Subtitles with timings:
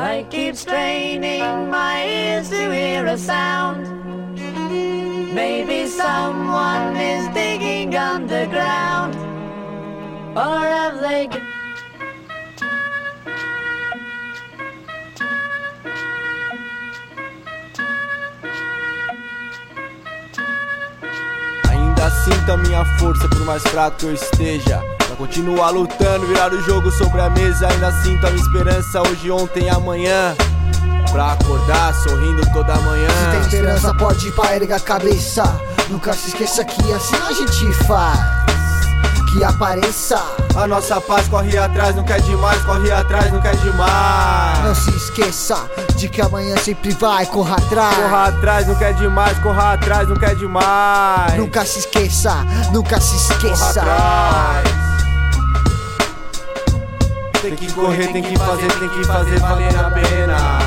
[0.00, 3.82] I keep straining my ears to hear a sound.
[5.34, 9.16] Maybe someone is digging underground.
[10.36, 11.28] Or have they.
[21.68, 24.97] Ainda sinto a minha força, por mais fraco que eu esteja.
[25.18, 27.66] Continuar lutando, virar o jogo sobre a mesa.
[27.66, 30.36] Ainda sinto a minha esperança hoje, ontem e amanhã.
[31.10, 33.08] Pra acordar sorrindo toda manhã.
[33.08, 35.42] Se tem esperança, pode ir pra erga a cabeça.
[35.88, 38.20] Nunca se esqueça que assim a gente faz.
[39.32, 40.22] Que apareça.
[40.54, 44.64] A nossa paz corre atrás, não quer demais, corre atrás, não quer demais.
[44.64, 47.96] Não se esqueça de que amanhã sempre vai, corra atrás.
[47.96, 51.34] Corra atrás, não quer demais, corra atrás, não quer demais.
[51.36, 52.34] Nunca se esqueça,
[52.72, 53.80] nunca se corra esqueça.
[53.80, 54.87] atrás.
[57.40, 60.58] Tem que correr, tem que fazer, tem que fazer valer a pena.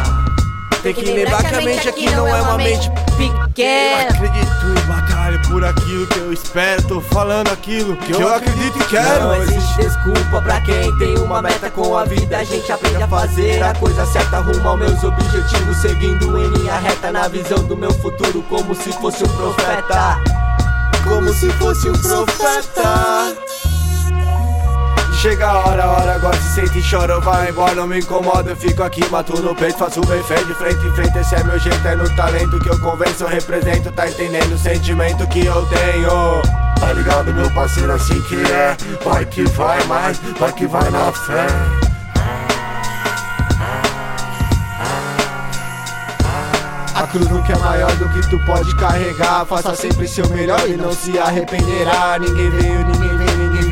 [0.81, 4.09] Tem que lembrar que a mente aqui não é uma mente Eu pequena.
[4.09, 6.81] acredito e batalho por aquilo que eu espero.
[6.87, 9.25] Tô falando aquilo que eu acredito e quero.
[9.25, 12.37] Não existe desculpa pra quem tem uma meta com a vida.
[12.37, 15.77] A gente aprende a fazer a coisa certa rumo aos meus objetivos.
[15.77, 20.17] Seguindo em linha reta na visão do meu futuro, como se fosse um profeta.
[21.03, 23.35] Como se fosse um profeta.
[25.21, 28.49] Chega a hora, a hora agora se sente e chora Vai embora, não me incomoda,
[28.49, 31.43] eu fico aqui Mato no peito, faço bem feio de frente em frente Esse é
[31.43, 35.45] meu jeito, é no talento que eu convenço Eu represento, tá entendendo o sentimento que
[35.45, 36.41] eu tenho.
[36.79, 41.11] Tá ligado meu parceiro, assim que é Vai que vai mais, vai que vai na
[41.11, 41.45] fé.
[46.95, 50.77] A cruz nunca é maior do que tu pode carregar Faça sempre seu melhor e
[50.77, 53.00] não se arrependerá Ninguém veio, ninguém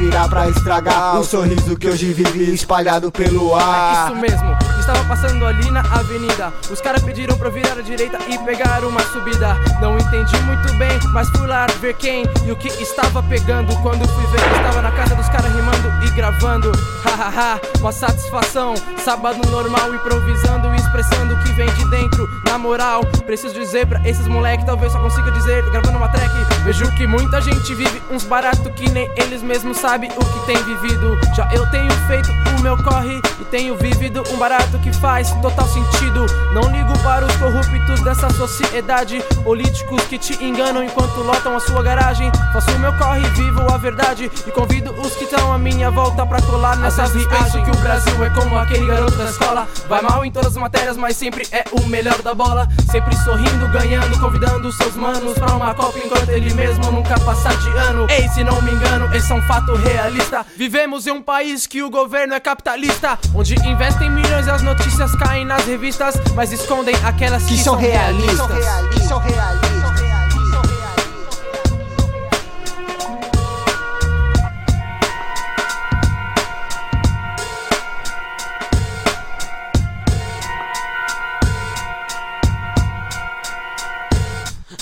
[0.10, 4.12] virá pra estragar O sorriso que hoje vive espalhado pelo ar.
[4.12, 4.58] Isso mesmo,
[4.90, 6.52] estava passando ali na avenida.
[6.72, 9.56] Os caras pediram pra eu virar à direita e pegar uma subida.
[9.80, 13.76] Não entendi muito bem, mas fui lá ver quem e o que estava pegando.
[13.82, 16.72] Quando fui ver, estava na casa dos caras rimando e gravando.
[17.04, 18.74] Hahaha, uma satisfação.
[18.98, 22.28] Sábado normal, improvisando e expressando o que vem de dentro.
[22.46, 26.34] Na moral, preciso dizer pra esses moleque, talvez só consiga dizer, gravando uma track.
[26.64, 30.58] Vejo que muita gente vive uns barato que nem eles mesmos sabem o que tem
[30.64, 31.18] vivido.
[31.36, 35.68] Já eu tenho feito o meu corre e tenho vivido um barato que faz total
[35.68, 36.26] sentido.
[36.54, 41.82] Não ligo para os corruptos dessa sociedade, políticos que te enganam enquanto lotam a sua
[41.84, 42.32] garagem.
[42.54, 46.26] Faço o meu corre, vivo a verdade e convido os que estão à minha volta
[46.26, 47.64] pra colar nessa Às vezes viagem.
[47.64, 50.98] que o Brasil é como aquele garoto da escola, vai mal em todas as matérias,
[50.98, 52.68] mas sempre é o melhor da bola.
[52.92, 57.70] Sempre sorrindo, ganhando, convidando seus manos pra uma copa enquanto ele mesmo nunca passa de
[57.78, 58.08] ano.
[58.10, 60.46] Ei, se não me engano, esse é um fato realista.
[60.58, 65.16] Vivemos em um país que o governo é capitalista, onde investem milhões e as notícias
[65.16, 68.38] caem nas revistas, mas escondem aquelas que, Que são realistas.
[68.50, 68.94] realistas.
[68.94, 69.70] Que são realistas.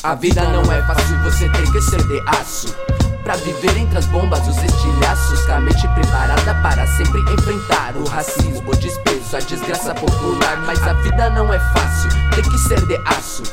[0.03, 2.75] A vida não é fácil, você tem que ser de aço.
[3.27, 5.41] Pra viver entre as bombas, os estilhaços.
[5.41, 10.55] Com a mente preparada para sempre enfrentar o racismo, o desprezo, a desgraça popular.
[10.65, 13.43] Mas a vida não é fácil, tem que ser de aço.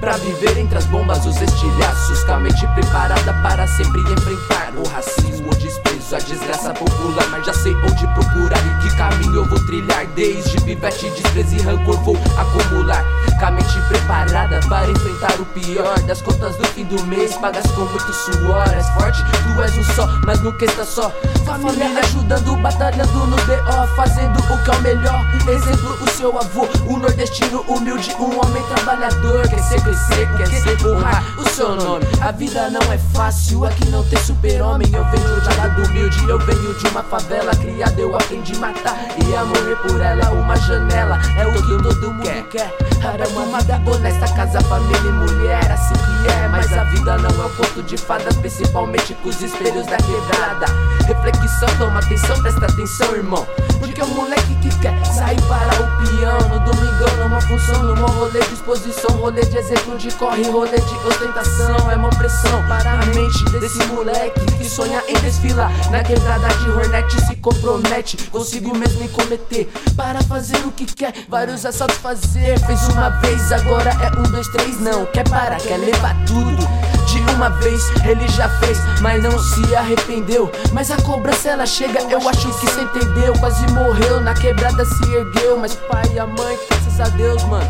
[0.00, 2.24] Pra viver entre as bombas, os estilhaços.
[2.24, 7.27] Com a mente preparada para sempre enfrentar o racismo, o desprezo, a desgraça popular.
[7.62, 10.06] Sei onde procurar e que caminho eu vou trilhar.
[10.14, 13.04] Desde pivete, desprezo e rancor vou acumular.
[13.38, 17.64] Com a mente preparada para enfrentar o pior Das contas do fim do mês pagas
[17.70, 21.12] com muito suor És forte, tu és um só, mas nunca está só
[21.48, 25.26] Família ajudando, batalhando no BO Fazendo o que é o melhor.
[25.48, 30.86] Exemplo, o seu avô, um nordestino humilde Um homem trabalhador, quer ser crescer, quer ser
[30.86, 32.04] honrar o seu nome.
[32.20, 34.86] A vida não é fácil, aqui não tem super-homem.
[34.92, 37.56] Eu venho de lado humilde, eu venho de uma favela.
[37.56, 40.30] Criada eu aprendi a matar e a morrer por ela.
[40.30, 42.76] Uma janela, é o que todo mundo quer.
[43.00, 43.58] Para uma
[43.90, 47.82] honesta, casa, família e mulher Assim que é, mas a vida não é um conto
[47.84, 50.66] de fadas Principalmente com os espelhos da quebrada.
[51.06, 51.37] Reflexão,
[51.78, 53.46] toma atenção, presta atenção, irmão.
[53.78, 58.40] Porque o moleque que quer sair para o peão No domingão, numa função, numa rolê
[58.40, 63.06] de exposição Rolê de exemplo de corre, rolê de ostentação É uma pressão para a
[63.06, 69.02] mente desse moleque Que sonha em desfilar na quebrada de Hornet Se compromete consigo mesmo
[69.04, 69.70] em cometer.
[69.96, 74.48] Para fazer o que quer, vários assaltos fazer Fez uma vez, agora é um, dois,
[74.48, 75.06] três, não.
[75.06, 76.87] Quer parar, quer levar tudo
[77.34, 80.50] Uma vez ele já fez, mas não se arrependeu.
[80.72, 83.32] Mas a cobrança ela chega, eu acho que cê entendeu.
[83.38, 85.58] Quase morreu, na quebrada se ergueu.
[85.58, 87.68] Mas pai e a mãe, graças a Deus, mano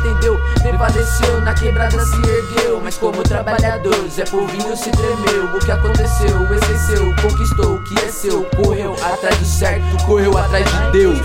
[0.00, 0.40] entendeu?
[0.62, 6.52] Prevaleceu, na quebrada se ergueu Mas como trabalhador, Zé Povinho se tremeu O que aconteceu,
[6.52, 11.20] exerceu, conquistou o que é seu Correu atrás do certo, correu atrás de Deus